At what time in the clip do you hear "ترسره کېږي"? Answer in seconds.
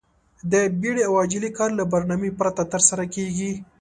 2.73-3.51